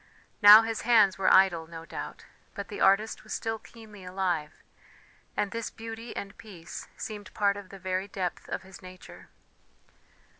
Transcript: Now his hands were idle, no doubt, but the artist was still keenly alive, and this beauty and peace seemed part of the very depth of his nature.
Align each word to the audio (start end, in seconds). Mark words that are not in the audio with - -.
Now 0.41 0.63
his 0.63 0.81
hands 0.81 1.19
were 1.19 1.31
idle, 1.31 1.67
no 1.67 1.85
doubt, 1.85 2.25
but 2.55 2.69
the 2.69 2.81
artist 2.81 3.23
was 3.23 3.33
still 3.35 3.59
keenly 3.59 4.03
alive, 4.03 4.63
and 5.37 5.51
this 5.51 5.69
beauty 5.69 6.15
and 6.15 6.35
peace 6.39 6.87
seemed 6.97 7.31
part 7.35 7.55
of 7.55 7.69
the 7.69 7.77
very 7.77 8.07
depth 8.07 8.49
of 8.49 8.63
his 8.63 8.81
nature. 8.81 9.29